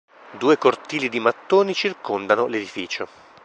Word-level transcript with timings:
Due 0.39 0.57
cortili 0.57 1.09
di 1.09 1.19
mattoni 1.19 1.75
circondano 1.75 2.47
l'edificio. 2.47 3.07